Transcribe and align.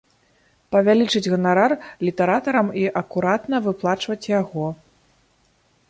Павялічыць 0.75 1.31
ганарар 1.33 1.71
літаратарам 2.07 2.67
і 2.85 2.89
акуратна 3.05 3.55
выплачваць 3.71 4.23
яго. 4.41 4.65